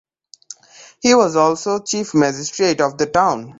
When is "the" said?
2.97-3.05